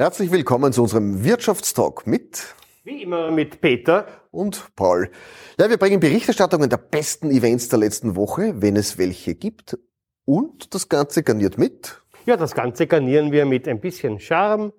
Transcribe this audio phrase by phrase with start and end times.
[0.00, 2.54] Herzlich willkommen zu unserem Wirtschaftstalk mit
[2.84, 5.10] wie immer mit Peter und Paul.
[5.58, 9.78] Ja, wir bringen Berichterstattungen der besten Events der letzten Woche, wenn es welche gibt.
[10.24, 12.00] Und das Ganze garniert mit?
[12.24, 14.72] Ja, das Ganze garnieren wir mit ein bisschen Charme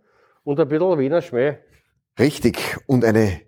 [0.43, 1.60] und ein bisschen Wiener Schmäh.
[2.18, 2.57] Richtig.
[2.88, 3.42] Und eine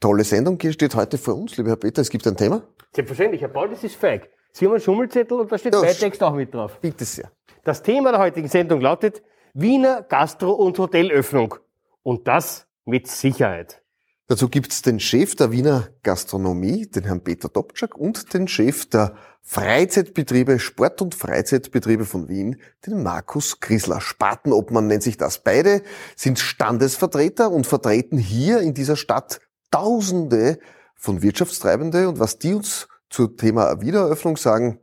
[0.00, 2.02] tolle Sendung hier steht heute vor uns, lieber Herr Peter.
[2.02, 2.64] Es gibt ein Thema.
[2.92, 4.28] Selbstverständlich, Herr Paul, das ist feig.
[4.50, 6.80] Sie haben einen Schummelzettel und da steht ja, mein Text auch mit drauf.
[6.80, 7.30] Bitte sehr.
[7.62, 9.22] Das Thema der heutigen Sendung lautet
[9.58, 11.54] Wiener Gastro- und Hotelöffnung.
[12.02, 13.82] Und das mit Sicherheit.
[14.26, 19.14] Dazu gibt's den Chef der Wiener Gastronomie, den Herrn Peter Dobczak, und den Chef der
[19.40, 24.02] Freizeitbetriebe, Sport- und Freizeitbetriebe von Wien, den Markus Grisler.
[24.02, 25.38] Spartenobmann nennt sich das.
[25.38, 25.82] Beide
[26.16, 30.58] sind Standesvertreter und vertreten hier in dieser Stadt Tausende
[30.96, 32.10] von Wirtschaftstreibende.
[32.10, 34.80] Und was die uns zum Thema Wiedereröffnung sagen,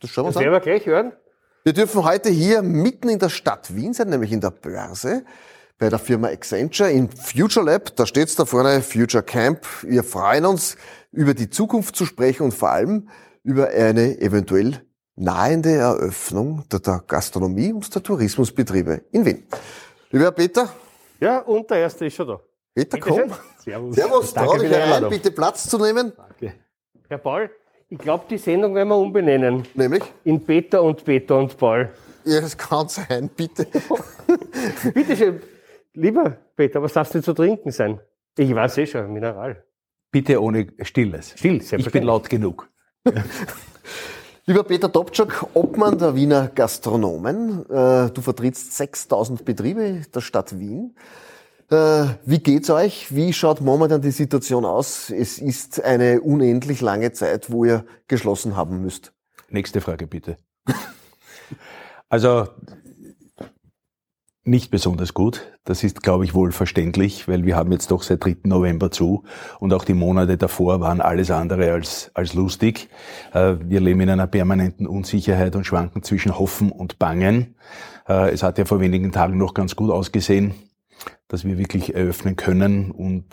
[0.00, 0.52] das schauen wir uns das an.
[0.52, 1.12] Das werden wir gleich hören.
[1.64, 5.24] Wir dürfen heute hier mitten in der Stadt Wien sein, nämlich in der Börse
[5.78, 7.94] bei der Firma Accenture in Future Lab.
[7.94, 9.64] Da steht's da vorne, Future Camp.
[9.82, 10.76] Wir freuen uns,
[11.12, 13.08] über die Zukunft zu sprechen und vor allem
[13.44, 19.46] über eine eventuell nahende Eröffnung der, Gastronomie und der Tourismusbetriebe in Wien.
[20.10, 20.68] Lieber Herr Peter.
[21.20, 22.40] Ja, und der Erste ist schon da.
[22.74, 23.32] Peter, komm.
[23.58, 23.94] Servus.
[23.94, 26.12] Servus, trau dich herein, bitte Platz zu nehmen.
[26.16, 26.54] Danke.
[27.08, 27.50] Herr Paul,
[27.92, 29.64] ich glaube, die Sendung werden wir umbenennen.
[29.74, 30.02] Nämlich?
[30.24, 31.90] In Peter und Peter und Paul.
[32.24, 33.66] Ja, das kann sein, bitte.
[34.94, 35.42] bitte schön.
[35.92, 38.00] Lieber Peter, was darf denn zu trinken sein?
[38.38, 39.62] Ich weiß eh schon, Mineral.
[40.10, 41.34] Bitte ohne Stilles.
[41.36, 42.70] Still, Ich bin laut genug.
[44.46, 50.96] Lieber Peter Dobczak, Obmann der Wiener Gastronomen, äh, du vertrittst 6000 Betriebe der Stadt Wien.
[51.72, 53.14] Äh, wie geht's euch?
[53.14, 55.10] Wie schaut momentan die Situation aus?
[55.10, 59.12] Es ist eine unendlich lange Zeit, wo ihr geschlossen haben müsst.
[59.48, 60.36] Nächste Frage bitte.
[62.08, 62.46] Also
[64.44, 65.50] nicht besonders gut.
[65.64, 68.36] Das ist, glaube ich, wohl verständlich, weil wir haben jetzt doch seit 3.
[68.42, 69.24] November zu
[69.60, 72.90] und auch die Monate davor waren alles andere als, als lustig.
[73.32, 77.54] Äh, wir leben in einer permanenten Unsicherheit und schwanken zwischen Hoffen und Bangen.
[78.06, 80.54] Äh, es hat ja vor wenigen Tagen noch ganz gut ausgesehen,
[81.28, 83.24] dass wir wirklich eröffnen können und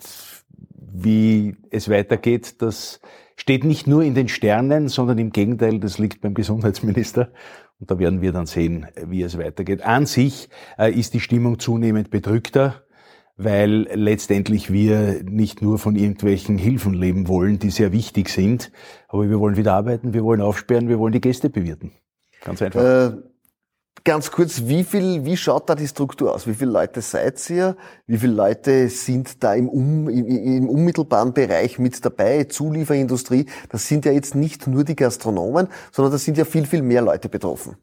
[0.92, 3.00] wie es weitergeht, das
[3.36, 7.32] steht nicht nur in den Sternen, sondern im Gegenteil, das liegt beim Gesundheitsminister
[7.78, 9.82] und da werden wir dann sehen, wie es weitergeht.
[9.82, 12.82] An sich äh, ist die Stimmung zunehmend bedrückter,
[13.36, 18.70] weil letztendlich wir nicht nur von irgendwelchen Hilfen leben wollen, die sehr wichtig sind,
[19.08, 21.92] aber wir wollen wieder arbeiten, wir wollen aufsperren, wir wollen die Gäste bewirten.
[22.44, 23.12] Ganz einfach.
[23.12, 23.16] Äh,
[24.02, 26.46] Ganz kurz, wie viel, wie schaut da die Struktur aus?
[26.46, 27.76] Wie viele Leute seid ihr?
[28.06, 32.44] Wie viele Leute sind da im, um, im, im unmittelbaren Bereich mit dabei?
[32.44, 33.44] Zulieferindustrie.
[33.68, 37.02] Das sind ja jetzt nicht nur die Gastronomen, sondern das sind ja viel, viel mehr
[37.02, 37.76] Leute betroffen.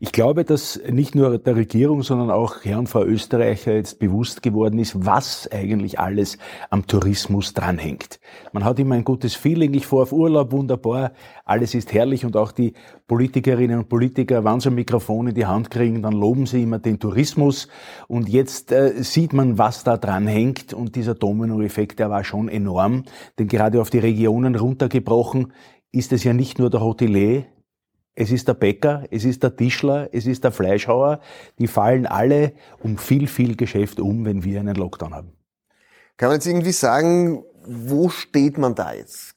[0.00, 4.44] Ich glaube, dass nicht nur der Regierung, sondern auch Herr und Frau Österreicher jetzt bewusst
[4.44, 6.38] geworden ist, was eigentlich alles
[6.70, 8.20] am Tourismus dranhängt.
[8.52, 11.10] Man hat immer ein gutes Feeling, ich fahre auf Urlaub, wunderbar,
[11.44, 12.74] alles ist herrlich und auch die
[13.08, 16.78] Politikerinnen und Politiker, wenn sie ein Mikrofon in die Hand kriegen, dann loben sie immer
[16.78, 17.66] den Tourismus.
[18.06, 20.74] Und jetzt äh, sieht man, was da dranhängt.
[20.74, 23.02] Und dieser Dominoeffekt, der war schon enorm,
[23.40, 25.52] denn gerade auf die Regionen runtergebrochen
[25.90, 27.46] ist es ja nicht nur der Hotelier,
[28.20, 31.20] es ist der Bäcker, es ist der Tischler, es ist der Fleischhauer.
[31.60, 32.52] Die fallen alle
[32.82, 35.32] um viel, viel Geschäft um, wenn wir einen Lockdown haben.
[36.16, 39.36] Kann man jetzt irgendwie sagen, wo steht man da jetzt?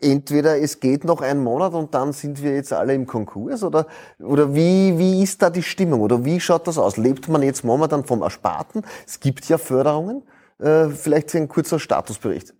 [0.00, 3.88] Entweder es geht noch einen Monat und dann sind wir jetzt alle im Konkurs oder,
[4.20, 6.98] oder wie, wie ist da die Stimmung oder wie schaut das aus?
[6.98, 8.82] Lebt man jetzt momentan vom Ersparten?
[9.08, 10.22] Es gibt ja Förderungen.
[10.60, 12.54] Äh, vielleicht ein kurzer Statusbericht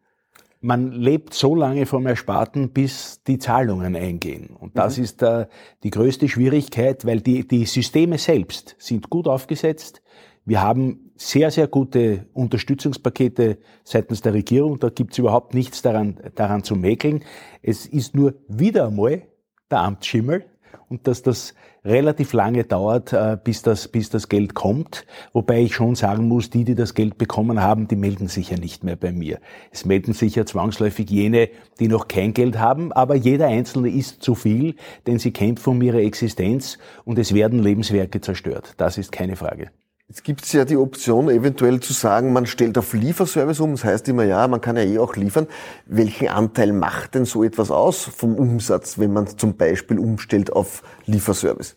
[0.60, 4.50] man lebt so lange vom Ersparten, bis die Zahlungen eingehen.
[4.58, 5.04] Und das mhm.
[5.04, 5.46] ist äh,
[5.82, 10.02] die größte Schwierigkeit, weil die, die Systeme selbst sind gut aufgesetzt.
[10.44, 14.78] Wir haben sehr, sehr gute Unterstützungspakete seitens der Regierung.
[14.78, 17.24] Da gibt's überhaupt nichts daran, daran zu mäkeln.
[17.62, 19.22] Es ist nur wieder einmal
[19.70, 20.46] der Amtsschimmel,
[20.88, 21.54] und dass das
[21.84, 25.06] relativ lange dauert, äh, bis das, bis das Geld kommt.
[25.32, 28.58] Wobei ich schon sagen muss, die, die das Geld bekommen haben, die melden sich ja
[28.58, 29.38] nicht mehr bei mir.
[29.70, 31.48] Es melden sich ja zwangsläufig jene,
[31.80, 34.74] die noch kein Geld haben, aber jeder Einzelne ist zu viel,
[35.06, 38.74] denn sie kämpfen um ihre Existenz und es werden Lebenswerke zerstört.
[38.76, 39.70] Das ist keine Frage.
[40.08, 43.72] Jetzt gibt es ja die Option, eventuell zu sagen, man stellt auf Lieferservice um.
[43.72, 45.46] Das heißt immer, ja, man kann ja eh auch liefern.
[45.84, 50.82] Welchen Anteil macht denn so etwas aus vom Umsatz, wenn man zum Beispiel umstellt auf
[51.04, 51.76] Lieferservice?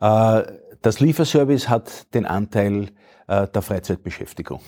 [0.00, 0.42] Äh,
[0.82, 2.88] das Lieferservice hat den Anteil
[3.28, 4.60] äh, der Freizeitbeschäftigung.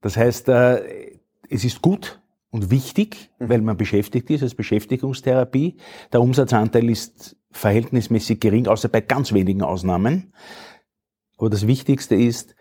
[0.00, 1.18] Das heißt, äh,
[1.48, 3.48] es ist gut und wichtig, mhm.
[3.48, 5.76] weil man beschäftigt ist als Beschäftigungstherapie.
[6.12, 10.32] Der Umsatzanteil ist verhältnismäßig gering, außer bei ganz wenigen Ausnahmen.
[11.36, 12.54] Aber das Wichtigste ist,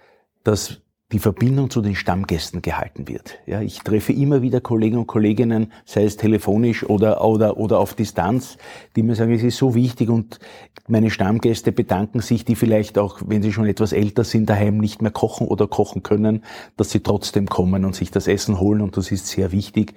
[0.43, 0.81] dass
[1.11, 3.37] die Verbindung zu den Stammgästen gehalten wird.
[3.45, 7.93] Ja, ich treffe immer wieder Kollegen und Kolleginnen, sei es telefonisch oder, oder, oder auf
[7.93, 8.57] Distanz,
[8.95, 10.39] die mir sagen, es ist so wichtig und
[10.87, 15.03] meine Stammgäste bedanken sich, die vielleicht auch, wenn sie schon etwas älter sind, daheim nicht
[15.03, 16.43] mehr kochen oder kochen können,
[16.75, 19.93] dass sie trotzdem kommen und sich das Essen holen und das ist sehr wichtig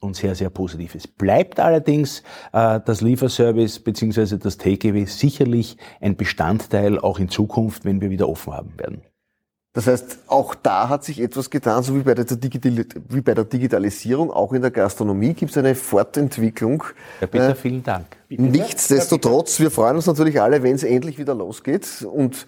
[0.00, 0.94] und sehr, sehr positiv.
[0.94, 7.84] Es bleibt allerdings äh, das Lieferservice beziehungsweise das Takeaway sicherlich ein Bestandteil auch in Zukunft,
[7.84, 9.02] wenn wir wieder offen haben werden.
[9.72, 13.34] Das heißt, auch da hat sich etwas getan, so wie bei der, Digital wie bei
[13.34, 16.82] der Digitalisierung, auch in der Gastronomie gibt es eine Fortentwicklung.
[17.20, 18.06] Herr Peter, äh, vielen Dank.
[18.30, 22.02] Nichtsdestotrotz, wir freuen uns natürlich alle, wenn es endlich wieder losgeht.
[22.02, 22.46] Und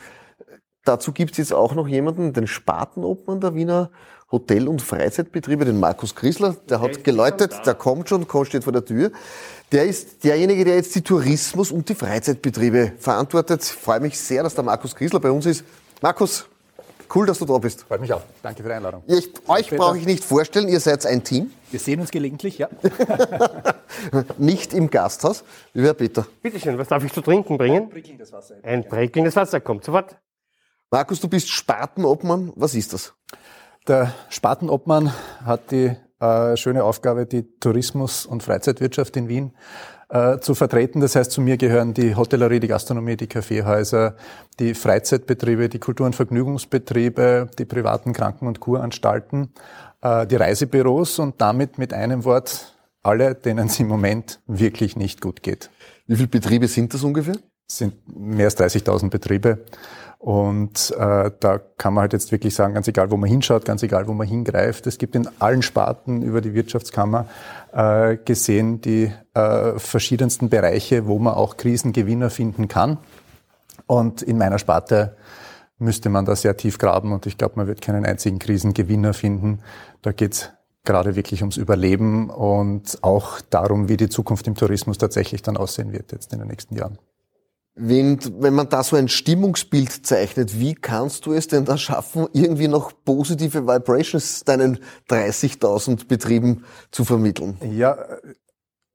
[0.84, 3.90] dazu gibt es jetzt auch noch jemanden, den Spatenobmann der Wiener
[4.32, 8.84] Hotel- und Freizeitbetriebe, den Markus Griesler, der hat geläutet, der kommt schon, steht vor der
[8.84, 9.12] Tür.
[9.70, 13.62] Der ist derjenige, der jetzt die Tourismus- und die Freizeitbetriebe verantwortet.
[13.62, 15.64] Ich freue mich sehr, dass der Markus Griesler bei uns ist.
[16.00, 16.46] Markus,
[17.14, 17.82] Cool, dass du da bist.
[17.82, 18.22] Freut mich auch.
[18.42, 19.02] Danke für die Einladung.
[19.06, 21.50] Ich, euch brauche ich nicht vorstellen, ihr seid ein Team.
[21.70, 22.70] Wir sehen uns gelegentlich, ja.
[24.38, 25.44] nicht im Gasthaus.
[25.74, 26.26] Lieber Peter.
[26.40, 27.82] Bitte schön, was darf ich zu trinken bringen?
[27.82, 28.54] Ein prickelndes Wasser.
[28.62, 30.16] Ein prickelndes Wasser, kommt sofort.
[30.90, 32.52] Markus, du bist Spatenobmann.
[32.56, 33.12] Was ist das?
[33.88, 35.12] Der Spatenobmann
[35.44, 39.52] hat die äh, schöne Aufgabe, die Tourismus- und Freizeitwirtschaft in Wien
[40.08, 41.00] äh, zu vertreten.
[41.00, 44.14] Das heißt, zu mir gehören die Hotellerie, die Gastronomie, die Kaffeehäuser,
[44.60, 49.52] die Freizeitbetriebe, die Kultur- und Vergnügungsbetriebe, die privaten Kranken- und Kuranstalten,
[50.00, 55.20] äh, die Reisebüros und damit mit einem Wort alle, denen es im Moment wirklich nicht
[55.20, 55.70] gut geht.
[56.06, 57.34] Wie viele Betriebe sind das ungefähr?
[57.76, 59.64] Sind mehr als 30.000 Betriebe.
[60.22, 63.82] Und äh, da kann man halt jetzt wirklich sagen, ganz egal, wo man hinschaut, ganz
[63.82, 67.26] egal, wo man hingreift, es gibt in allen Sparten über die Wirtschaftskammer
[67.72, 72.98] äh, gesehen die äh, verschiedensten Bereiche, wo man auch Krisengewinner finden kann.
[73.86, 75.16] Und in meiner Sparte
[75.78, 79.58] müsste man da sehr tief graben und ich glaube, man wird keinen einzigen Krisengewinner finden.
[80.02, 80.52] Da geht's
[80.84, 85.92] gerade wirklich ums Überleben und auch darum, wie die Zukunft im Tourismus tatsächlich dann aussehen
[85.92, 86.98] wird jetzt in den nächsten Jahren.
[87.74, 92.26] Wenn, wenn man da so ein Stimmungsbild zeichnet, wie kannst du es denn da schaffen,
[92.34, 94.78] irgendwie noch positive Vibrations deinen
[95.08, 97.56] 30.000 Betrieben zu vermitteln?
[97.74, 97.96] Ja,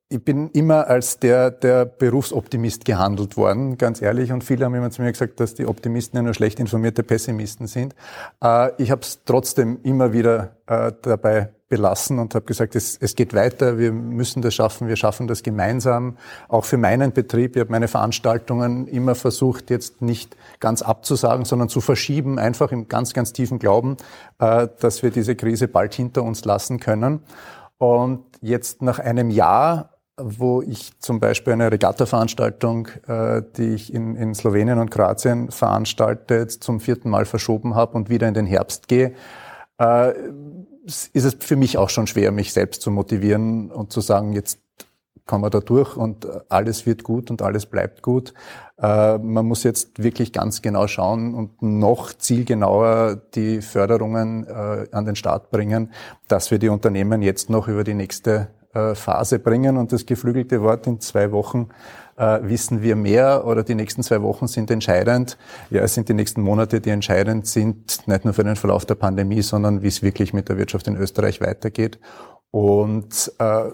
[0.10, 4.32] ich bin immer als der, der Berufsoptimist gehandelt worden, ganz ehrlich.
[4.32, 7.68] Und viele haben immer zu mir gesagt, dass die Optimisten ja nur schlecht informierte Pessimisten
[7.68, 7.94] sind.
[8.42, 13.16] Äh, ich habe es trotzdem immer wieder äh, dabei belassen und habe gesagt, es, es
[13.16, 16.18] geht weiter, wir müssen das schaffen, wir schaffen das gemeinsam.
[16.48, 21.70] Auch für meinen Betrieb, ich habe meine Veranstaltungen immer versucht, jetzt nicht ganz abzusagen, sondern
[21.70, 23.98] zu verschieben, einfach im ganz, ganz tiefen Glauben,
[24.40, 27.22] äh, dass wir diese Krise bald hinter uns lassen können.
[27.78, 34.16] Und jetzt nach einem Jahr wo ich zum Beispiel eine Regatta-Veranstaltung, äh, die ich in,
[34.16, 38.88] in Slowenien und Kroatien veranstalte, zum vierten Mal verschoben habe und wieder in den Herbst
[38.88, 39.14] gehe,
[39.78, 40.14] äh,
[40.88, 44.60] ist es für mich auch schon schwer, mich selbst zu motivieren und zu sagen, jetzt
[45.26, 48.34] kommen wir da durch und alles wird gut und alles bleibt gut.
[48.82, 55.06] Äh, man muss jetzt wirklich ganz genau schauen und noch zielgenauer die Förderungen äh, an
[55.06, 55.92] den Start bringen,
[56.28, 58.57] dass wir die Unternehmen jetzt noch über die nächste äh,
[58.96, 59.78] Phase bringen.
[59.78, 61.70] Und das geflügelte Wort in zwei Wochen
[62.18, 65.38] äh, wissen wir mehr oder die nächsten zwei Wochen sind entscheidend.
[65.70, 68.96] Ja, es sind die nächsten Monate, die entscheidend sind, nicht nur für den Verlauf der
[68.96, 72.00] Pandemie, sondern wie es wirklich mit der Wirtschaft in Österreich weitergeht.
[72.52, 73.72] Und äh,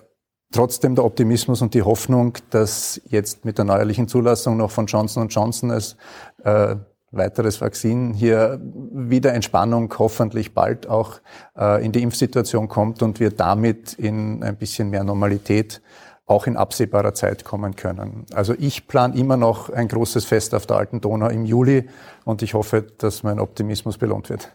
[0.52, 5.28] trotzdem der Optimismus und die Hoffnung, dass jetzt mit der neuerlichen Zulassung noch von Johnson
[5.28, 5.98] Johnson als
[6.44, 6.76] äh,
[7.14, 11.22] weiteres Vakzin hier wieder Entspannung hoffentlich bald auch
[11.58, 15.82] äh, in die Impfsituation kommt und wir damit in ein bisschen mehr Normalität
[16.26, 18.26] auch in absehbarer Zeit kommen können.
[18.34, 21.90] Also ich plane immer noch ein großes Fest auf der Alten Donau im Juli
[22.24, 24.52] und ich hoffe, dass mein Optimismus belohnt wird.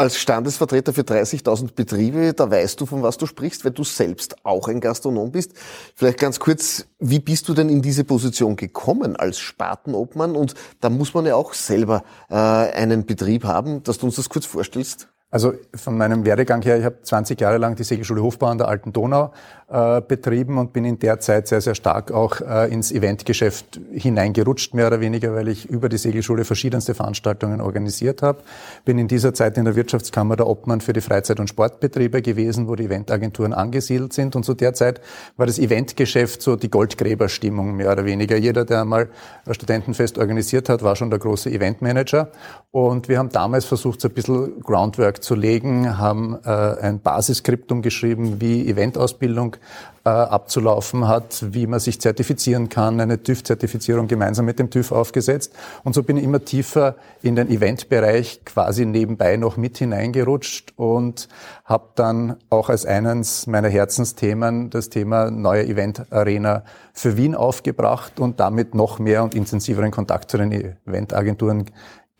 [0.00, 4.46] Als Standesvertreter für 30.000 Betriebe, da weißt du, von was du sprichst, weil du selbst
[4.46, 5.52] auch ein Gastronom bist.
[5.94, 10.36] Vielleicht ganz kurz, wie bist du denn in diese Position gekommen als Spatenobmann?
[10.36, 14.30] Und da muss man ja auch selber äh, einen Betrieb haben, dass du uns das
[14.30, 15.08] kurz vorstellst.
[15.30, 18.68] Also von meinem Werdegang her, ich habe 20 Jahre lang die Segelschule Hofbau an der
[18.68, 19.34] Alten Donau
[19.70, 24.74] äh, betrieben und bin in der Zeit sehr, sehr stark auch äh, ins Eventgeschäft hineingerutscht,
[24.74, 28.40] mehr oder weniger, weil ich über die Segelschule verschiedenste Veranstaltungen organisiert habe.
[28.84, 32.66] Bin in dieser Zeit in der Wirtschaftskammer der Obmann für die Freizeit- und Sportbetriebe gewesen,
[32.66, 34.34] wo die Eventagenturen angesiedelt sind.
[34.34, 35.00] Und zu der Zeit
[35.36, 38.36] war das Eventgeschäft so die Goldgräberstimmung, mehr oder weniger.
[38.36, 39.08] Jeder, der einmal
[39.46, 42.32] ein Studentenfest organisiert hat, war schon der große Eventmanager.
[42.72, 47.82] Und wir haben damals versucht, so ein bisschen Groundwork zu legen, haben äh, ein Basisskriptum
[47.82, 49.56] geschrieben, wie Eventausbildung
[50.02, 55.52] abzulaufen hat, wie man sich zertifizieren kann, eine TÜV-Zertifizierung gemeinsam mit dem TÜV aufgesetzt.
[55.84, 61.28] Und so bin ich immer tiefer in den Eventbereich quasi nebenbei noch mit hineingerutscht und
[61.66, 66.64] habe dann auch als eines meiner Herzensthemen das Thema neue Eventarena
[66.94, 71.66] für Wien aufgebracht und damit noch mehr und intensiveren Kontakt zu den Eventagenturen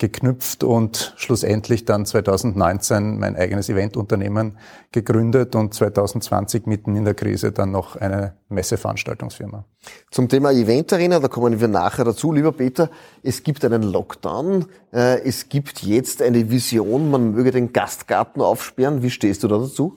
[0.01, 4.59] geknüpft und schlussendlich dann 2019 mein eigenes Eventunternehmen
[4.91, 9.65] gegründet und 2020 mitten in der Krise dann noch eine Messeveranstaltungsfirma.
[10.11, 12.33] Zum Thema Eventarena, da kommen wir nachher dazu.
[12.33, 12.91] Lieber Peter,
[13.23, 19.03] es gibt einen Lockdown, äh, es gibt jetzt eine Vision, man möge den Gastgarten aufsperren.
[19.03, 19.97] Wie stehst du da dazu?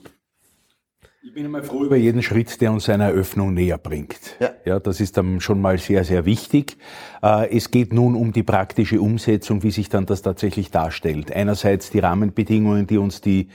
[1.26, 4.36] Ich bin einmal froh über jeden Schritt, der uns einer Eröffnung näher bringt.
[4.40, 4.50] Ja.
[4.66, 6.76] ja, das ist dann schon mal sehr, sehr wichtig.
[7.22, 11.32] Äh, es geht nun um die praktische Umsetzung, wie sich dann das tatsächlich darstellt.
[11.32, 13.48] Einerseits die Rahmenbedingungen, die uns die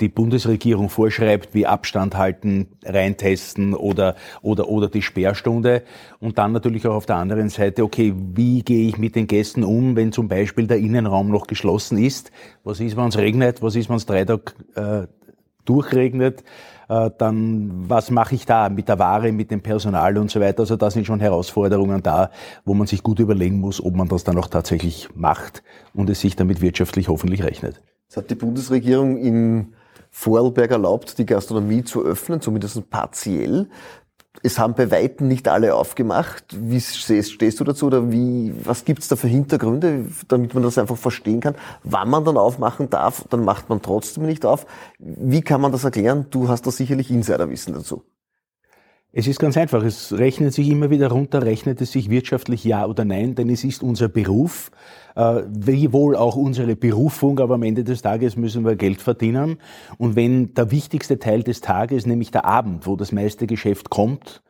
[0.00, 5.84] die Bundesregierung vorschreibt, wie Abstand halten, reintesten oder, oder, oder die Sperrstunde.
[6.18, 9.62] Und dann natürlich auch auf der anderen Seite, okay, wie gehe ich mit den Gästen
[9.62, 12.32] um, wenn zum Beispiel der Innenraum noch geschlossen ist?
[12.64, 13.62] Was ist, wenn es regnet?
[13.62, 15.06] Was ist, wenn es drei Tage äh,
[15.64, 16.42] durchregnet?
[16.88, 20.60] Äh, dann was mache ich da mit der Ware, mit dem Personal und so weiter.
[20.60, 22.30] Also da sind schon Herausforderungen da,
[22.64, 25.62] wo man sich gut überlegen muss, ob man das dann auch tatsächlich macht
[25.94, 27.80] und es sich damit wirtschaftlich hoffentlich rechnet.
[28.08, 29.74] Das hat die Bundesregierung in
[30.10, 33.68] Vorarlberg erlaubt, die Gastronomie zu öffnen, zumindest partiell
[34.42, 36.44] es haben bei Weitem nicht alle aufgemacht.
[36.52, 40.96] Wie stehst du dazu oder wie, was gibt's da für Hintergründe, damit man das einfach
[40.96, 41.54] verstehen kann?
[41.82, 44.66] Wann man dann aufmachen darf, dann macht man trotzdem nicht auf.
[44.98, 46.26] Wie kann man das erklären?
[46.30, 48.04] Du hast da sicherlich Insiderwissen dazu.
[49.16, 49.84] Es ist ganz einfach.
[49.84, 53.62] Es rechnet sich immer wieder runter, rechnet es sich wirtschaftlich ja oder nein, denn es
[53.62, 54.72] ist unser Beruf,
[55.14, 59.58] äh, wie wohl auch unsere Berufung, aber am Ende des Tages müssen wir Geld verdienen.
[59.98, 64.42] Und wenn der wichtigste Teil des Tages, nämlich der Abend, wo das meiste Geschäft kommt,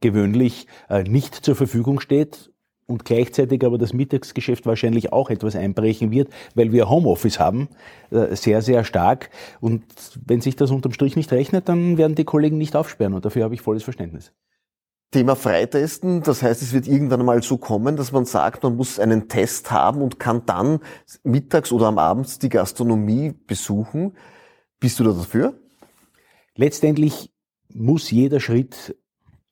[0.00, 2.50] gewöhnlich äh, nicht zur Verfügung steht,
[2.88, 7.68] und gleichzeitig aber das Mittagsgeschäft wahrscheinlich auch etwas einbrechen wird, weil wir Homeoffice haben,
[8.10, 9.30] äh, sehr, sehr stark.
[9.60, 9.84] Und
[10.24, 13.44] wenn sich das unterm Strich nicht rechnet, dann werden die Kollegen nicht aufsperren und dafür
[13.44, 14.32] habe ich volles Verständnis.
[15.10, 18.98] Thema Freitesten, das heißt, es wird irgendwann mal so kommen, dass man sagt, man muss
[18.98, 20.80] einen Test haben und kann dann
[21.22, 24.16] mittags oder am Abend die Gastronomie besuchen.
[24.80, 25.54] Bist du da dafür?
[26.56, 27.32] Letztendlich
[27.72, 28.96] muss jeder Schritt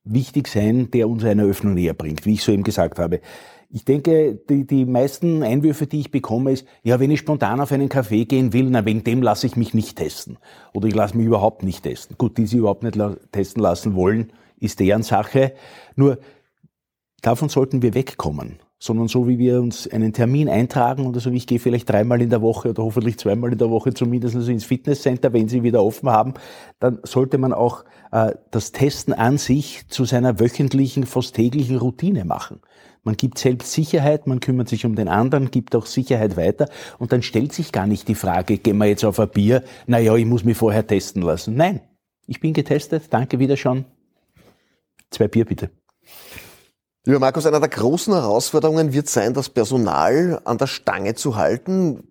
[0.06, 3.20] wichtig sein, der uns eine Öffnung näher bringt, wie ich so eben gesagt habe.
[3.68, 7.72] Ich denke, die, die meisten Einwürfe, die ich bekomme, ist, ja, wenn ich spontan auf
[7.72, 10.38] einen Kaffee gehen will, na, wegen dem lasse ich mich nicht testen.
[10.72, 12.16] Oder ich lasse mich überhaupt nicht testen.
[12.16, 12.98] Gut, die sie überhaupt nicht
[13.32, 15.52] testen lassen wollen, ist deren Sache.
[15.96, 16.18] Nur,
[17.22, 21.38] davon sollten wir wegkommen sondern so wie wir uns einen Termin eintragen oder so wie
[21.38, 24.64] ich gehe vielleicht dreimal in der Woche oder hoffentlich zweimal in der Woche zumindest ins
[24.64, 26.34] Fitnesscenter, wenn sie wieder offen haben,
[26.78, 32.24] dann sollte man auch äh, das Testen an sich zu seiner wöchentlichen, fast täglichen Routine
[32.24, 32.60] machen.
[33.02, 36.68] Man gibt selbst Sicherheit, man kümmert sich um den anderen, gibt auch Sicherheit weiter
[36.98, 39.98] und dann stellt sich gar nicht die Frage, gehen wir jetzt auf ein Bier, na
[40.00, 41.54] ja, ich muss mich vorher testen lassen.
[41.54, 41.80] Nein,
[42.26, 43.84] ich bin getestet, danke wieder schon.
[45.10, 45.70] Zwei Bier bitte.
[47.08, 52.02] Lieber Markus, einer der großen Herausforderungen wird sein, das Personal an der Stange zu halten.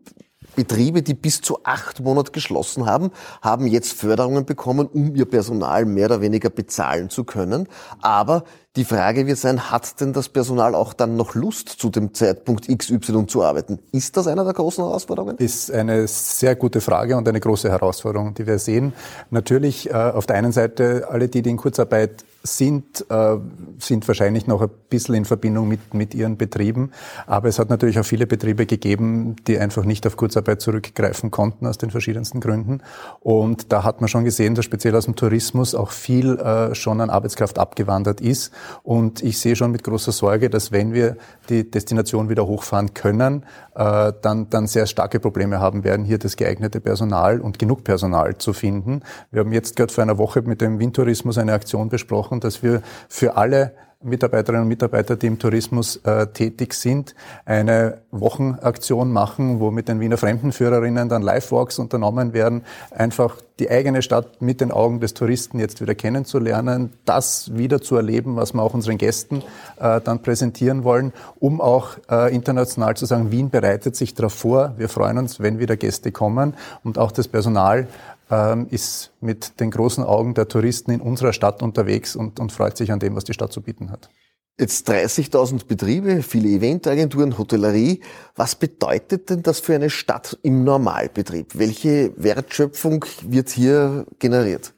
[0.55, 3.11] Betriebe, die bis zu acht Monate geschlossen haben,
[3.41, 7.67] haben jetzt Förderungen bekommen, um ihr Personal mehr oder weniger bezahlen zu können.
[8.01, 8.45] Aber
[8.77, 12.69] die Frage wird sein, hat denn das Personal auch dann noch Lust, zu dem Zeitpunkt
[12.69, 13.79] XY zu arbeiten?
[13.91, 15.35] Ist das einer der großen Herausforderungen?
[15.39, 18.93] Ist eine sehr gute Frage und eine große Herausforderung, die wir sehen.
[19.29, 23.37] Natürlich äh, auf der einen Seite alle die, die in Kurzarbeit sind, äh,
[23.79, 26.91] sind wahrscheinlich noch ein bisschen in Verbindung mit, mit ihren Betrieben.
[27.27, 31.67] Aber es hat natürlich auch viele Betriebe gegeben, die einfach nicht auf Kurzarbeit zurückgreifen konnten
[31.67, 32.81] aus den verschiedensten Gründen.
[33.19, 37.01] Und da hat man schon gesehen, dass speziell aus dem Tourismus auch viel äh, schon
[37.01, 38.53] an Arbeitskraft abgewandert ist.
[38.83, 41.17] Und ich sehe schon mit großer Sorge, dass wenn wir
[41.49, 43.43] die Destination wieder hochfahren können,
[43.75, 48.37] äh, dann, dann sehr starke Probleme haben werden, hier das geeignete Personal und genug Personal
[48.37, 49.01] zu finden.
[49.31, 52.81] Wir haben jetzt gerade vor einer Woche mit dem Windtourismus eine Aktion besprochen, dass wir
[53.09, 53.73] für alle
[54.05, 57.15] Mitarbeiterinnen und Mitarbeiter, die im Tourismus äh, tätig sind,
[57.45, 64.01] eine Wochenaktion machen, wo mit den Wiener Fremdenführerinnen dann Live-Walks unternommen werden, einfach die eigene
[64.01, 68.61] Stadt mit den Augen des Touristen jetzt wieder kennenzulernen, das wieder zu erleben, was wir
[68.61, 69.41] auch unseren Gästen
[69.79, 74.73] äh, dann präsentieren wollen, um auch äh, international zu sagen, Wien bereitet sich darauf vor,
[74.77, 77.87] wir freuen uns, wenn wieder Gäste kommen und auch das Personal
[78.29, 82.77] ähm, ist mit den großen Augen der Touristen in unserer Stadt unterwegs und, und freut
[82.77, 84.09] sich an dem, was die Stadt zu bieten hat.
[84.57, 87.99] Jetzt 30.000 Betriebe, viele Eventagenturen, Hotellerie.
[88.35, 91.57] Was bedeutet denn das für eine Stadt im Normalbetrieb?
[91.57, 94.73] Welche Wertschöpfung wird hier generiert?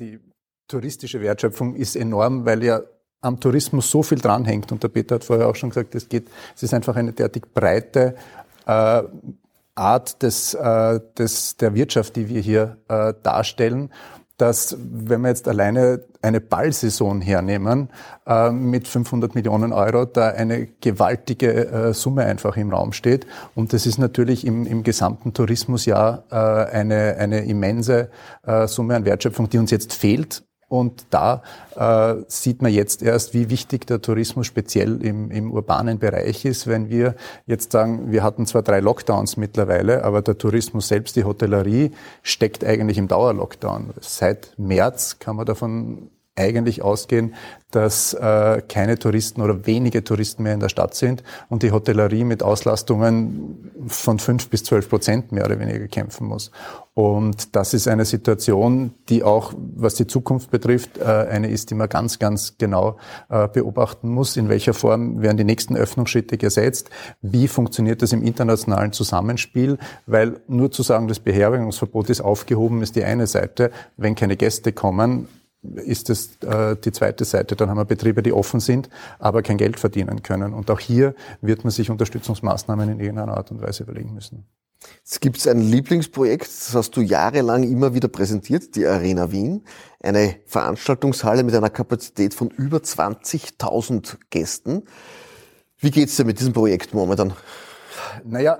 [0.00, 0.18] Die
[0.66, 2.80] touristische Wertschöpfung ist enorm, weil ja
[3.20, 4.72] am Tourismus so viel dranhängt.
[4.72, 7.44] Und der Peter hat vorher auch schon gesagt, es geht, es ist einfach eine derartig
[7.54, 8.16] breite
[8.66, 9.02] äh,
[9.76, 13.90] Art des, äh, des, der Wirtschaft, die wir hier äh, darstellen
[14.36, 17.88] dass wenn wir jetzt alleine eine Ballsaison hernehmen
[18.26, 23.26] äh, mit 500 Millionen Euro, da eine gewaltige äh, Summe einfach im Raum steht.
[23.54, 28.10] Und das ist natürlich im, im gesamten Tourismusjahr äh, eine, eine immense
[28.42, 31.42] äh, Summe an Wertschöpfung, die uns jetzt fehlt und da
[31.76, 36.66] äh, sieht man jetzt erst, wie wichtig der Tourismus speziell im, im urbanen Bereich ist.
[36.66, 37.14] Wenn wir
[37.46, 41.92] jetzt sagen, wir hatten zwar drei Lockdowns mittlerweile, aber der Tourismus selbst, die Hotellerie,
[42.22, 43.94] steckt eigentlich im Dauerlockdown.
[44.00, 47.34] Seit März kann man davon eigentlich ausgehen,
[47.70, 52.24] dass äh, keine Touristen oder wenige Touristen mehr in der Stadt sind und die Hotellerie
[52.24, 56.52] mit Auslastungen von fünf bis zwölf Prozent mehr oder weniger kämpfen muss.
[56.94, 61.74] Und das ist eine Situation, die auch, was die Zukunft betrifft, äh, eine ist, die
[61.74, 62.96] man ganz, ganz genau
[63.28, 64.36] äh, beobachten muss.
[64.36, 66.88] In welcher Form werden die nächsten Öffnungsschritte gesetzt?
[67.20, 69.76] Wie funktioniert das im internationalen Zusammenspiel?
[70.06, 73.70] Weil nur zu sagen, das Beherbergungsverbot ist aufgehoben, ist die eine Seite.
[73.96, 75.28] Wenn keine Gäste kommen,
[75.74, 77.56] ist es äh, die zweite Seite.
[77.56, 80.54] Dann haben wir Betriebe, die offen sind, aber kein Geld verdienen können.
[80.54, 84.46] Und auch hier wird man sich Unterstützungsmaßnahmen in irgendeiner Art und Weise überlegen müssen.
[85.04, 89.64] Es gibt ein Lieblingsprojekt, das hast du jahrelang immer wieder präsentiert, die Arena Wien.
[90.00, 94.84] Eine Veranstaltungshalle mit einer Kapazität von über 20.000 Gästen.
[95.78, 97.34] Wie geht's dir mit diesem Projekt momentan?
[98.24, 98.58] Naja,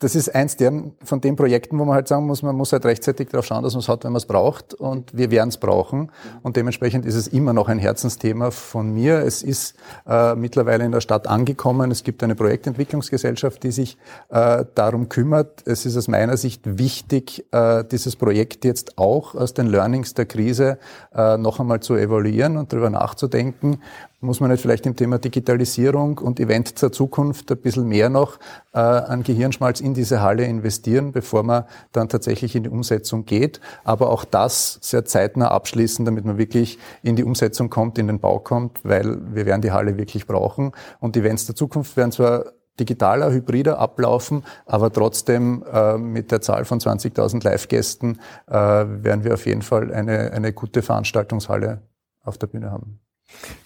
[0.00, 0.72] das ist eins der,
[1.04, 3.74] von den Projekten, wo man halt sagen muss, man muss halt rechtzeitig darauf schauen, dass
[3.74, 4.74] man es hat, wenn man es braucht.
[4.74, 6.10] Und wir werden es brauchen.
[6.42, 9.20] Und dementsprechend ist es immer noch ein Herzensthema von mir.
[9.20, 11.92] Es ist äh, mittlerweile in der Stadt angekommen.
[11.92, 13.96] Es gibt eine Projektentwicklungsgesellschaft, die sich
[14.30, 15.62] äh, darum kümmert.
[15.64, 20.26] Es ist aus meiner Sicht wichtig, äh, dieses Projekt jetzt auch aus den Learnings der
[20.26, 20.78] Krise
[21.14, 23.78] äh, noch einmal zu evaluieren und darüber nachzudenken,
[24.24, 28.38] muss man nicht vielleicht im Thema Digitalisierung und Event zur Zukunft ein bisschen mehr noch
[28.72, 33.60] äh, an Gehirnschmalz in diese Halle investieren, bevor man dann tatsächlich in die Umsetzung geht.
[33.84, 38.18] Aber auch das sehr zeitnah abschließen, damit man wirklich in die Umsetzung kommt, in den
[38.18, 40.72] Bau kommt, weil wir werden die Halle wirklich brauchen.
[41.00, 42.46] Und Events der Zukunft werden zwar
[42.80, 49.34] digitaler, hybrider ablaufen, aber trotzdem äh, mit der Zahl von 20.000 Live-Gästen äh, werden wir
[49.34, 51.82] auf jeden Fall eine, eine gute Veranstaltungshalle
[52.22, 53.03] auf der Bühne haben.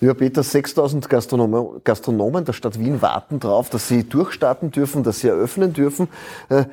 [0.00, 5.20] Lieber Peter, 6000 Gastronomen, Gastronomen der Stadt Wien warten darauf, dass sie durchstarten dürfen, dass
[5.20, 6.08] sie eröffnen dürfen.
[6.48, 6.64] Äh,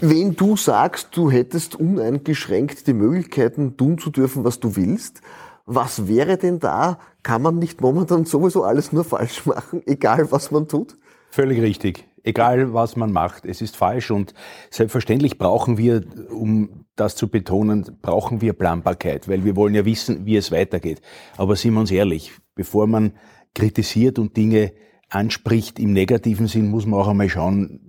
[0.00, 5.20] wenn du sagst, du hättest uneingeschränkt die Möglichkeiten tun zu dürfen, was du willst,
[5.66, 6.98] was wäre denn da?
[7.22, 10.96] Kann man nicht momentan sowieso alles nur falsch machen, egal was man tut?
[11.30, 12.04] Völlig richtig.
[12.24, 14.32] Egal was man macht, es ist falsch und
[14.70, 20.26] selbstverständlich brauchen wir, um das zu betonen, brauchen wir Planbarkeit, weil wir wollen ja wissen,
[20.26, 21.00] wie es weitergeht.
[21.36, 23.14] Aber sind wir uns ehrlich, bevor man
[23.54, 24.72] kritisiert und Dinge
[25.08, 27.80] anspricht im negativen Sinn, muss man auch einmal schauen,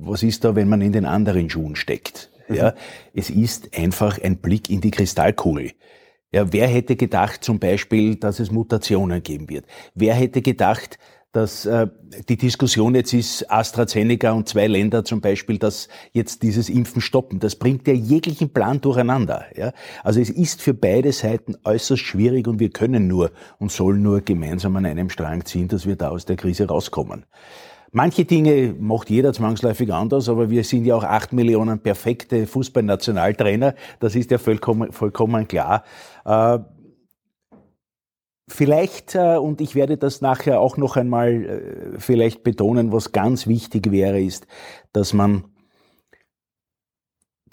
[0.00, 2.30] was ist da, wenn man in den anderen Schuhen steckt.
[2.48, 2.54] Mhm.
[2.56, 2.74] Ja,
[3.14, 5.72] es ist einfach ein Blick in die Kristallkugel.
[6.30, 9.64] Ja, wer hätte gedacht zum Beispiel, dass es Mutationen geben wird?
[9.94, 10.98] Wer hätte gedacht,
[11.32, 11.88] dass äh,
[12.28, 17.38] die Diskussion jetzt ist, AstraZeneca und zwei Länder zum Beispiel, dass jetzt dieses Impfen stoppen.
[17.38, 19.44] Das bringt ja jeglichen Plan durcheinander.
[19.54, 19.72] Ja?
[20.02, 24.22] Also es ist für beide Seiten äußerst schwierig und wir können nur und sollen nur
[24.22, 27.26] gemeinsam an einem Strang ziehen, dass wir da aus der Krise rauskommen.
[27.90, 33.74] Manche Dinge macht jeder zwangsläufig anders, aber wir sind ja auch acht Millionen perfekte Fußballnationaltrainer.
[33.98, 35.84] Das ist ja vollkommen, vollkommen klar.
[36.26, 36.58] Äh,
[38.48, 43.46] Vielleicht, äh, und ich werde das nachher auch noch einmal äh, vielleicht betonen, was ganz
[43.46, 44.46] wichtig wäre, ist,
[44.92, 45.44] dass man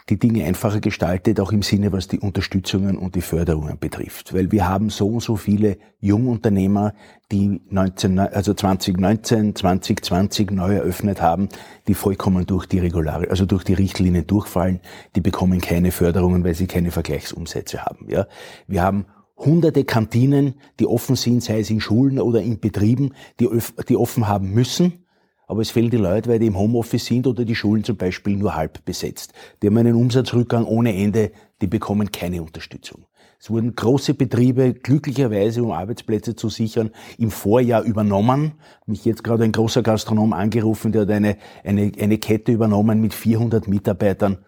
[0.09, 4.33] die Dinge einfacher gestaltet, auch im Sinne, was die Unterstützungen und die Förderungen betrifft.
[4.33, 6.93] Weil wir haben so und so viele Jungunternehmer,
[7.31, 11.49] die 19, also 2019, 2020 neu eröffnet haben,
[11.87, 14.79] die vollkommen durch die Regulare, also durch die Richtlinien durchfallen.
[15.15, 18.07] Die bekommen keine Förderungen, weil sie keine Vergleichsumsätze haben.
[18.07, 18.27] Ja,
[18.67, 23.49] wir haben hunderte Kantinen, die offen sind, sei es in Schulen oder in Betrieben, die,
[23.87, 25.05] die offen haben müssen.
[25.47, 28.35] Aber es fehlen die Leute, weil die im Homeoffice sind oder die Schulen zum Beispiel
[28.35, 29.33] nur halb besetzt.
[29.61, 33.05] Die haben einen Umsatzrückgang ohne Ende, die bekommen keine Unterstützung.
[33.39, 38.53] Es wurden große Betriebe glücklicherweise, um Arbeitsplätze zu sichern, im Vorjahr übernommen.
[38.87, 43.13] Mich jetzt gerade ein großer Gastronom angerufen, der hat eine, eine, eine Kette übernommen mit
[43.13, 44.39] 400 Mitarbeitern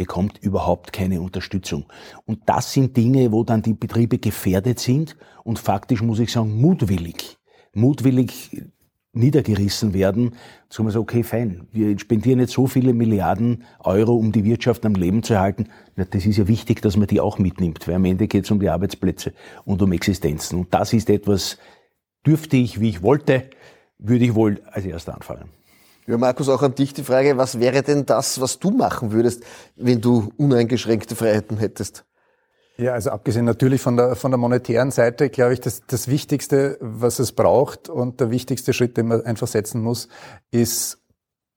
[0.00, 1.84] bekommt überhaupt keine Unterstützung.
[2.24, 6.58] Und das sind Dinge, wo dann die Betriebe gefährdet sind und faktisch muss ich sagen,
[6.58, 7.36] mutwillig
[7.74, 8.62] mutwillig
[9.12, 10.36] niedergerissen werden,
[10.70, 14.86] sagen wir so, okay, fein, wir spendieren jetzt so viele Milliarden Euro, um die Wirtschaft
[14.86, 15.66] am Leben zu erhalten.
[15.96, 18.50] Na, das ist ja wichtig, dass man die auch mitnimmt, weil am Ende geht es
[18.50, 19.34] um die Arbeitsplätze
[19.66, 20.60] und um Existenzen.
[20.60, 21.58] Und das ist etwas,
[22.24, 23.50] dürfte ich, wie ich wollte,
[23.98, 25.50] würde ich wohl als erster anfangen.
[26.10, 29.44] Ja, Markus, auch an dich die Frage, was wäre denn das, was du machen würdest,
[29.76, 32.04] wenn du uneingeschränkte Freiheiten hättest?
[32.76, 36.78] Ja, also abgesehen natürlich von der, von der monetären Seite, glaube ich, dass das Wichtigste,
[36.80, 40.08] was es braucht und der wichtigste Schritt, den man einfach setzen muss,
[40.50, 40.98] ist,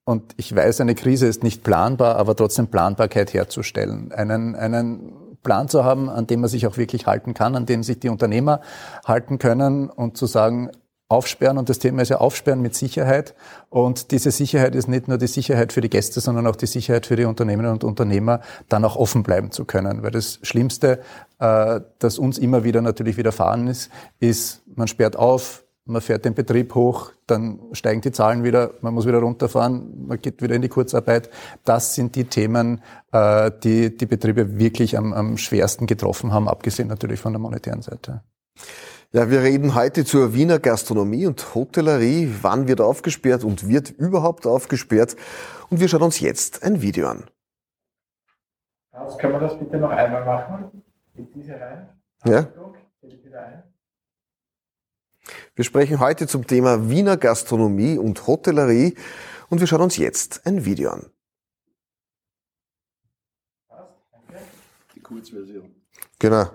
[0.05, 4.11] und ich weiß, eine Krise ist nicht planbar, aber trotzdem Planbarkeit herzustellen.
[4.11, 7.81] Einen, einen Plan zu haben, an dem man sich auch wirklich halten kann, an dem
[7.81, 8.61] sich die Unternehmer
[9.03, 10.69] halten können und zu sagen,
[11.13, 13.35] aufsperren und das Thema ist ja Aufsperren mit Sicherheit
[13.69, 17.05] und diese Sicherheit ist nicht nur die Sicherheit für die Gäste, sondern auch die Sicherheit
[17.05, 20.03] für die Unternehmerinnen und Unternehmer, dann auch offen bleiben zu können.
[20.03, 20.99] Weil das Schlimmste,
[21.39, 26.33] äh, das uns immer wieder natürlich widerfahren ist, ist, man sperrt auf, man fährt den
[26.33, 30.61] Betrieb hoch, dann steigen die Zahlen wieder, man muss wieder runterfahren, man geht wieder in
[30.61, 31.29] die Kurzarbeit.
[31.65, 36.87] Das sind die Themen, äh, die die Betriebe wirklich am, am schwersten getroffen haben, abgesehen
[36.87, 38.21] natürlich von der monetären Seite.
[39.15, 42.33] Ja, wir reden heute zur Wiener Gastronomie und Hotellerie.
[42.41, 45.15] Wann wird aufgesperrt und wird überhaupt aufgesperrt?
[45.69, 47.29] Und wir schauen uns jetzt ein Video an.
[48.91, 50.83] Hans, können wir das bitte noch einmal machen?
[51.13, 51.89] Mit diese rein?
[52.25, 52.51] Ja.
[55.53, 58.95] Wir sprechen heute zum Thema Wiener Gastronomie und Hotellerie
[59.47, 61.05] und wir schauen uns jetzt ein Video an.
[64.95, 65.83] Die Kurzversion.
[66.17, 66.49] Genau.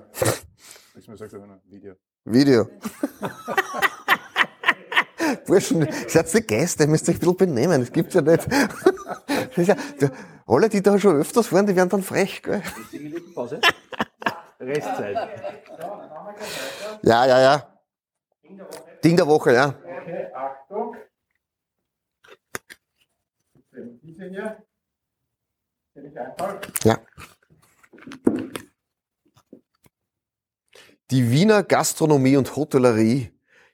[0.96, 1.94] Ich sag's aber noch, Video.
[2.32, 2.68] Video.
[5.46, 8.46] Burschen, seid ihr Gäste, ihr müsst euch ein bisschen benehmen, das gibt's ja nicht.
[9.28, 10.08] Das ist ja, die,
[10.46, 12.62] alle, die da schon öfters waren, die werden dann frech, gell?
[12.90, 13.60] 10 Minuten Pause?
[14.60, 15.16] Restzeit.
[17.02, 17.80] Ja, ja, ja.
[19.02, 19.68] Ding der Woche, ja.
[19.68, 20.96] Okay, Achtung.
[24.02, 24.62] Diese hier.
[25.94, 26.60] Sehe ich einfach.
[26.84, 26.98] Ja.
[31.10, 33.30] Die Wiener Gastronomie und Hotellerie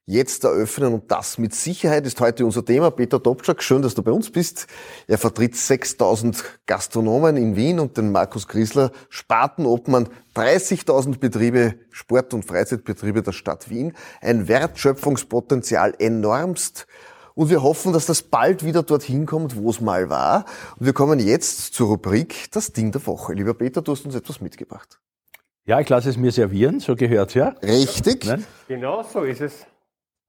[0.06, 2.92] jetzt eröffnen und das mit Sicherheit ist heute unser Thema.
[2.92, 4.68] Peter Dobczak, schön, dass du bei uns bist.
[5.08, 12.44] Er vertritt 6000 Gastronomen in Wien und den Markus Griesler, Spartenobmann, 30.000 Betriebe, Sport- und
[12.44, 13.94] Freizeitbetriebe der Stadt Wien.
[14.20, 16.86] Ein Wertschöpfungspotenzial enormst.
[17.34, 20.44] Und wir hoffen, dass das bald wieder dorthin kommt, wo es mal war.
[20.78, 23.32] Und wir kommen jetzt zur Rubrik Das Ding der Woche.
[23.32, 25.00] Lieber Peter, du hast uns etwas mitgebracht.
[25.66, 27.48] Ja, ich lasse es mir servieren, so gehört's ja.
[27.62, 28.26] Richtig?
[28.26, 28.44] Nein?
[28.68, 29.66] Genau so ist es.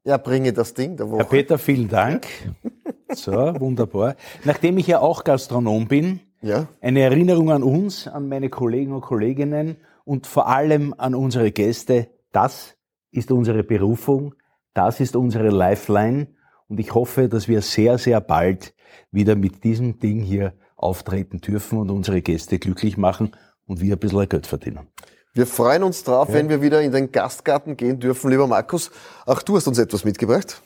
[0.05, 1.25] Ja, bringe das Ding der Herr Woche.
[1.25, 2.25] Peter, vielen Dank.
[3.13, 4.15] So, wunderbar.
[4.45, 6.67] Nachdem ich ja auch Gastronom bin, Ja.
[6.81, 12.09] eine Erinnerung an uns, an meine Kollegen und Kolleginnen und vor allem an unsere Gäste.
[12.31, 12.75] Das
[13.11, 14.33] ist unsere Berufung,
[14.73, 16.27] das ist unsere Lifeline
[16.67, 18.73] und ich hoffe, dass wir sehr, sehr bald
[19.11, 23.31] wieder mit diesem Ding hier auftreten dürfen und unsere Gäste glücklich machen
[23.67, 24.87] und wir ein bisschen Geld verdienen.
[25.35, 28.89] Wir freuen uns drauf, wenn wir wieder in den Gastgarten gehen dürfen, lieber Markus.
[29.25, 30.61] Auch du hast uns etwas mitgebracht.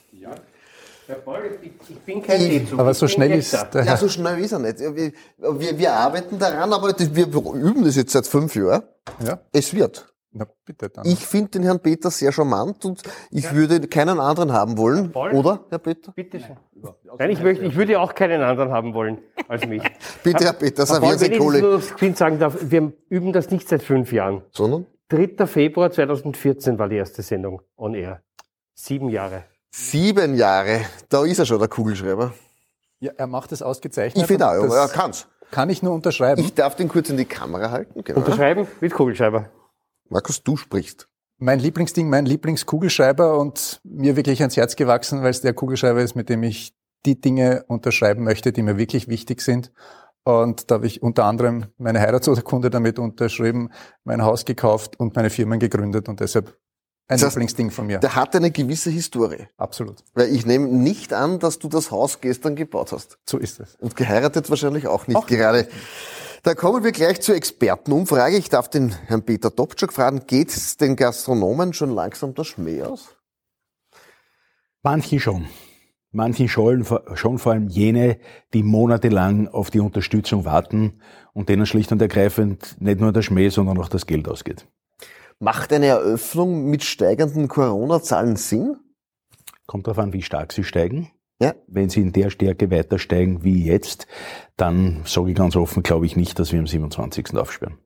[1.08, 2.78] Der Folge, ich, ich bin kein E-Zug.
[2.80, 3.98] Aber ich so schnell ist der Ja, Herr.
[3.98, 4.78] so schnell ist er nicht.
[4.80, 8.84] Wir, wir, wir arbeiten daran, aber wir üben das jetzt seit fünf Jahren.
[9.26, 10.06] Ja, Es wird.
[10.32, 11.06] Na bitte dann.
[11.06, 15.12] Ich finde den Herrn Peter sehr charmant und ich würde keinen anderen haben wollen.
[15.12, 15.32] Voll.
[15.32, 16.12] Oder, Herr Peter?
[16.12, 16.58] Bitte schön.
[17.18, 19.82] Nein, ich, möchte, ich würde auch keinen anderen haben wollen als mich.
[20.24, 21.62] Bitte, Herr Peter, servieren Wenn Sie ich Kohle.
[21.62, 24.44] nur aufs Kind sagen darf, wir üben das nicht seit fünf Jahren.
[24.52, 25.48] Sondern 3.
[25.48, 28.22] Februar 2014 war die erste Sendung on air.
[28.76, 29.46] Sieben Jahre.
[29.72, 30.82] sieben Jahre.
[31.10, 32.34] Da ist er schon, der Kugelschreiber.
[33.00, 34.22] Ja, er macht es ausgezeichnet.
[34.22, 35.28] Ich finde auch, ja, er kann's.
[35.52, 36.42] Kann ich nur unterschreiben.
[36.42, 38.04] Ich darf den kurz in die Kamera halten.
[38.04, 38.20] Genau.
[38.20, 39.50] Unterschreiben mit Kugelschreiber.
[40.10, 41.08] Markus, du sprichst.
[41.38, 46.16] Mein Lieblingsding, mein Lieblingskugelschreiber und mir wirklich ans Herz gewachsen, weil es der Kugelschreiber ist,
[46.16, 46.74] mit dem ich
[47.06, 49.72] die Dinge unterschreiben möchte, die mir wirklich wichtig sind.
[50.24, 53.72] Und da habe ich unter anderem meine Heiratsurkunde damit unterschrieben,
[54.04, 56.58] mein Haus gekauft und meine Firmen gegründet und deshalb
[57.08, 57.98] ein Das heißt, Lieblingsding von mir.
[58.00, 59.48] Der hat eine gewisse Historie.
[59.58, 60.04] Absolut.
[60.14, 63.18] Weil ich nehme nicht an, dass du das Haus gestern gebaut hast.
[63.28, 63.76] So ist es.
[63.78, 65.68] Und geheiratet wahrscheinlich auch nicht gerade.
[66.44, 68.38] Da kommen wir gleich zur Expertenumfrage.
[68.38, 72.84] Ich darf den Herrn Peter Dobczak fragen, geht es den Gastronomen schon langsam der Schmäh
[72.84, 73.16] aus?
[74.82, 75.48] Manchen schon.
[76.12, 78.20] Manchen schon, schon vor allem jene,
[78.54, 81.02] die monatelang auf die Unterstützung warten
[81.34, 84.66] und denen schlicht und ergreifend nicht nur der Schmäh, sondern auch das Geld ausgeht.
[85.40, 88.78] Macht eine Eröffnung mit steigenden Corona-Zahlen Sinn?
[89.68, 91.12] Kommt darauf an, wie stark sie steigen.
[91.42, 91.56] Ja.
[91.68, 94.08] Wenn sie in der Stärke weiter steigen wie jetzt,
[94.58, 97.36] dann sage ich ganz offen, glaube ich nicht, dass wir am 27.
[97.38, 97.78] aufsperren.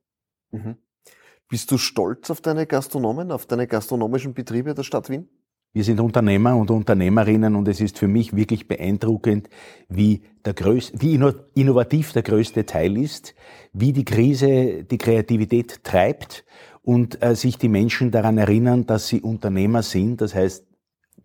[1.48, 5.28] Bist du stolz auf deine Gastronomen, auf deine gastronomischen Betriebe der Stadt Wien?
[5.72, 9.48] Wir sind Unternehmer und Unternehmerinnen und es ist für mich wirklich beeindruckend,
[9.88, 11.14] wie, der größte, wie
[11.54, 13.34] innovativ der größte Teil ist,
[13.72, 16.44] wie die Krise die Kreativität treibt
[16.82, 20.20] und äh, sich die Menschen daran erinnern, dass sie Unternehmer sind.
[20.20, 20.64] Das heißt,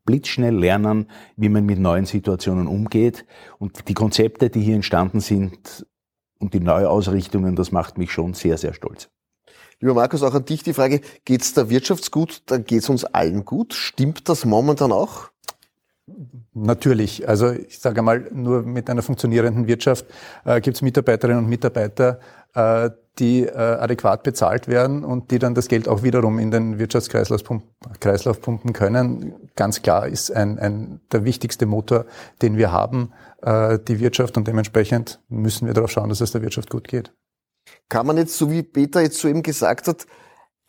[0.09, 3.27] blitzschnell lernen, wie man mit neuen Situationen umgeht.
[3.59, 5.85] Und die Konzepte, die hier entstanden sind
[6.39, 9.09] und die Neuausrichtungen, das macht mich schon sehr, sehr stolz.
[9.79, 12.89] Lieber Markus, auch an dich die Frage, geht es der Wirtschaft gut, dann geht es
[12.89, 13.75] uns allen gut.
[13.75, 15.29] Stimmt das momentan auch?
[16.53, 17.27] Natürlich.
[17.27, 20.05] Also ich sage mal, nur mit einer funktionierenden Wirtschaft
[20.45, 22.19] äh, gibt es Mitarbeiterinnen und Mitarbeiter,
[22.53, 26.79] äh, die äh, adäquat bezahlt werden und die dann das Geld auch wiederum in den
[26.79, 27.69] Wirtschaftskreislauf pumpen,
[27.99, 29.33] Kreislauf pumpen können.
[29.55, 32.05] Ganz klar ist ein, ein, der wichtigste Motor,
[32.41, 36.41] den wir haben, äh, die Wirtschaft und dementsprechend müssen wir darauf schauen, dass es der
[36.41, 37.13] Wirtschaft gut geht.
[37.89, 40.05] Kann man jetzt, so wie Peter jetzt soeben gesagt hat,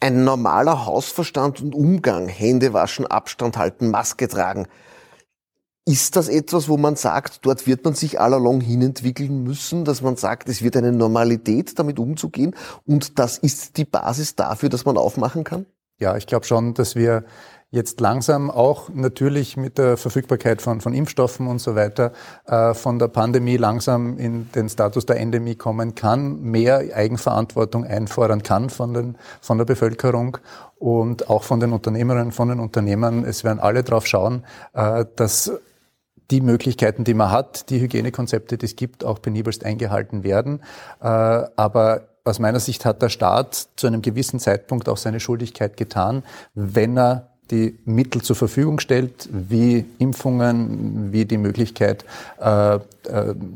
[0.01, 4.67] ein normaler Hausverstand und Umgang, Hände waschen, Abstand halten, Maske tragen,
[5.91, 10.17] ist das etwas, wo man sagt, dort wird man sich allalong hinentwickeln müssen, dass man
[10.17, 12.55] sagt, es wird eine Normalität, damit umzugehen
[12.87, 15.67] und das ist die Basis dafür, dass man aufmachen kann?
[15.99, 17.25] Ja, ich glaube schon, dass wir
[17.73, 22.13] jetzt langsam auch natürlich mit der Verfügbarkeit von, von Impfstoffen und so weiter
[22.47, 28.43] äh, von der Pandemie langsam in den Status der Endemie kommen kann, mehr Eigenverantwortung einfordern
[28.43, 30.39] kann von, den, von der Bevölkerung
[30.79, 33.25] und auch von den Unternehmerinnen, von den Unternehmern.
[33.25, 35.53] Es werden alle darauf schauen, äh, dass
[36.31, 40.61] die Möglichkeiten, die man hat, die Hygienekonzepte, die es gibt, auch penibelst eingehalten werden.
[41.01, 45.77] Äh, aber aus meiner Sicht hat der Staat zu einem gewissen Zeitpunkt auch seine Schuldigkeit
[45.77, 46.23] getan,
[46.55, 52.05] wenn er die Mittel zur Verfügung stellt, wie Impfungen, wie die Möglichkeit,
[52.41, 52.81] äh, äh,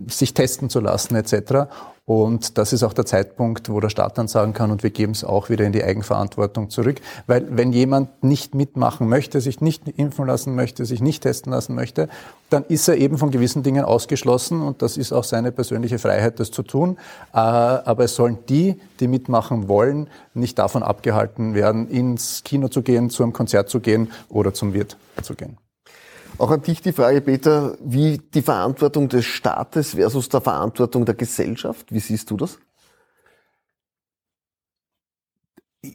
[0.08, 1.68] sich testen zu lassen etc.
[2.06, 5.12] Und das ist auch der Zeitpunkt, wo der Staat dann sagen kann, und wir geben
[5.12, 7.00] es auch wieder in die Eigenverantwortung zurück.
[7.26, 11.74] Weil wenn jemand nicht mitmachen möchte, sich nicht impfen lassen möchte, sich nicht testen lassen
[11.74, 12.10] möchte,
[12.50, 16.40] dann ist er eben von gewissen Dingen ausgeschlossen und das ist auch seine persönliche Freiheit,
[16.40, 16.98] das zu tun.
[17.32, 22.82] Äh, aber es sollen die, die mitmachen wollen, nicht davon abgehalten werden, ins Kino zu
[22.82, 25.56] gehen, zu einem Konzert zu gehen oder zum Wirt zu gehen.
[26.37, 31.14] Auch an dich die Frage, Peter, wie die Verantwortung des Staates versus der Verantwortung der
[31.14, 32.59] Gesellschaft, wie siehst du das?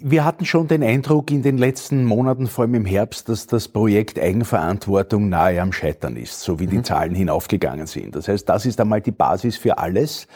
[0.02, 3.67] Wir hatten schon den Eindruck in den letzten Monaten, vor allem im Herbst, dass das
[3.67, 6.84] Projekt Eigenverantwortung nahe am Scheitern ist, so wie die mhm.
[6.84, 8.15] Zahlen hinaufgegangen sind.
[8.15, 10.28] Das heißt, das ist einmal die Basis für alles.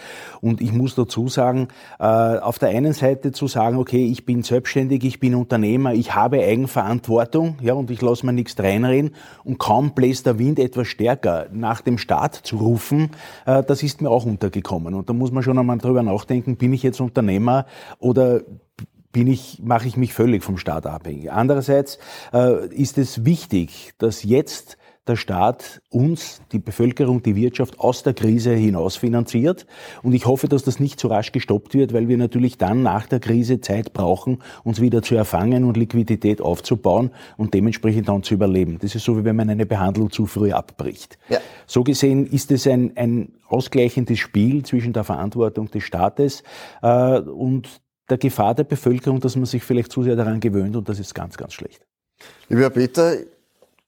[0.42, 1.68] Und ich muss dazu sagen,
[2.00, 6.16] äh, auf der einen Seite zu sagen, okay, ich bin selbstständig, ich bin Unternehmer, ich
[6.16, 9.12] habe Eigenverantwortung, ja, und ich lasse mir nichts reinreden.
[9.44, 13.12] Und kaum bläst der Wind etwas stärker nach dem Staat zu rufen,
[13.46, 14.94] äh, das ist mir auch untergekommen.
[14.94, 17.66] Und da muss man schon einmal drüber nachdenken, bin ich jetzt Unternehmer
[18.00, 18.42] oder
[19.13, 21.32] bin ich, mache ich mich völlig vom Staat abhängig.
[21.32, 21.99] Andererseits
[22.34, 28.13] äh, ist es wichtig, dass jetzt der Staat uns, die Bevölkerung, die Wirtschaft aus der
[28.13, 29.65] Krise hinaus finanziert.
[30.02, 33.06] Und ich hoffe, dass das nicht zu rasch gestoppt wird, weil wir natürlich dann nach
[33.08, 38.34] der Krise Zeit brauchen, uns wieder zu erfangen und Liquidität aufzubauen und dementsprechend dann zu
[38.34, 38.78] überleben.
[38.82, 41.17] Das ist so, wie wenn man eine Behandlung zu früh abbricht.
[41.28, 41.39] Ja.
[41.67, 46.43] So gesehen ist es ein, ein ausgleichendes Spiel zwischen der Verantwortung des Staates
[46.82, 50.88] äh, und der Gefahr der Bevölkerung, dass man sich vielleicht zu sehr daran gewöhnt und
[50.89, 51.86] das ist ganz, ganz schlecht.
[52.50, 53.18] Lieber Herr Peter,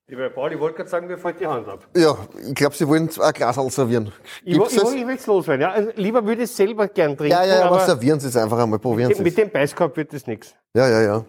[0.08, 1.88] Lieber Herr Paul, ich wollte gerade sagen, wir fallen die Hand ab.
[1.96, 2.16] Ja,
[2.48, 4.12] ich glaube, Sie wollen ein Glas servieren.
[4.44, 5.62] ich, ich, ich will es loswerden.
[5.62, 5.72] Ja.
[5.72, 7.32] Also, lieber würde ich es selber gern trinken.
[7.32, 9.20] Ja, ja, ja, aber servieren Sie es einfach einmal, probieren Sie es.
[9.24, 10.54] Mit dem Beißkorb wird das nichts.
[10.76, 11.26] Ja, ja, ja.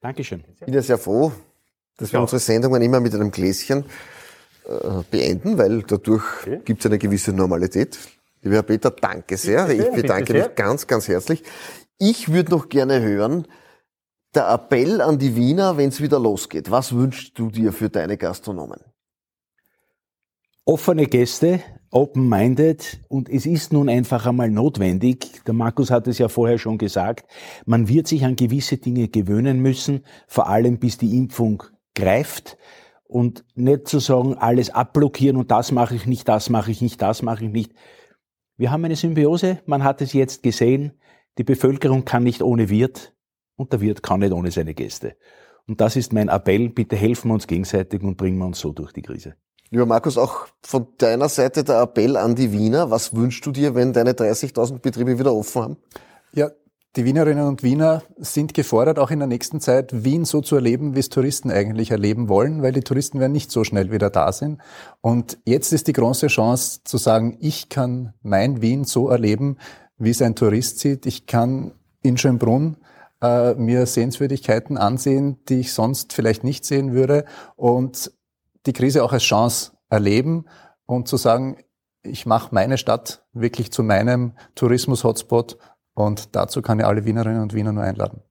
[0.00, 0.42] Dankeschön.
[0.54, 1.30] Ich bin ja sehr froh,
[1.98, 2.22] dass wir ja.
[2.22, 3.84] unsere Sendungen immer mit einem Gläschen
[4.64, 6.60] äh, beenden, weil dadurch okay.
[6.64, 7.96] gibt es eine gewisse Normalität.
[8.42, 9.68] Lieber Herr Peter, danke sehr.
[9.68, 11.44] Ich bedanke mich ganz, ganz herzlich.
[11.98, 13.46] Ich würde noch gerne hören,
[14.34, 16.70] der Appell an die Wiener, wenn es wieder losgeht.
[16.70, 18.80] Was wünschst du dir für deine Gastronomen?
[20.66, 26.28] Offene Gäste, open-minded und es ist nun einfach einmal notwendig, der Markus hat es ja
[26.28, 27.30] vorher schon gesagt,
[27.64, 31.62] man wird sich an gewisse Dinge gewöhnen müssen, vor allem bis die Impfung
[31.94, 32.58] greift
[33.04, 37.00] und nicht zu sagen, alles abblockieren und das mache ich nicht, das mache ich nicht,
[37.00, 37.72] das mache ich nicht.
[38.56, 40.92] Wir haben eine Symbiose, man hat es jetzt gesehen,
[41.38, 43.14] die Bevölkerung kann nicht ohne Wirt
[43.56, 45.16] und der Wirt kann nicht ohne seine Gäste.
[45.66, 46.68] Und das ist mein Appell.
[46.68, 49.34] Bitte helfen wir uns gegenseitig und bringen wir uns so durch die Krise.
[49.70, 52.90] Lieber Markus, auch von deiner Seite der Appell an die Wiener.
[52.90, 55.76] Was wünschst du dir, wenn deine 30.000 Betriebe wieder offen haben?
[56.32, 56.50] Ja,
[56.94, 60.94] die Wienerinnen und Wiener sind gefordert, auch in der nächsten Zeit Wien so zu erleben,
[60.94, 64.32] wie es Touristen eigentlich erleben wollen, weil die Touristen werden nicht so schnell wieder da
[64.32, 64.62] sind.
[65.02, 69.58] Und jetzt ist die große Chance zu sagen, ich kann mein Wien so erleben,
[69.98, 71.06] wie es ein Tourist sieht.
[71.06, 72.76] Ich kann in Schönbrunn
[73.22, 77.24] äh, mir Sehenswürdigkeiten ansehen, die ich sonst vielleicht nicht sehen würde
[77.56, 78.12] und
[78.66, 80.46] die Krise auch als Chance erleben
[80.86, 81.58] und zu sagen,
[82.02, 85.58] ich mache meine Stadt wirklich zu meinem Tourismus-Hotspot
[85.94, 88.22] und dazu kann ich alle Wienerinnen und Wiener nur einladen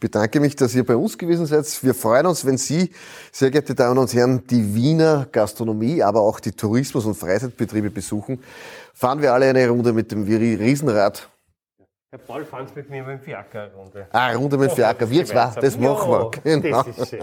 [0.00, 1.66] bedanke mich, dass ihr bei uns gewesen seid.
[1.82, 2.92] Wir freuen uns, wenn Sie,
[3.32, 8.42] sehr geehrte Damen und Herren, die Wiener Gastronomie, aber auch die Tourismus- und Freizeitbetriebe besuchen.
[8.94, 11.28] Fahren wir alle eine Runde mit dem Riesenrad.
[12.10, 14.06] Herr Paul, fahren Sie mit mir mit dem Fiaker eine Runde.
[14.12, 15.10] Ah, Runde mit dem Fiaker.
[15.10, 16.30] Wir zwei, das machen wir.
[16.42, 16.82] Genau.
[16.82, 17.20] Das ist schön.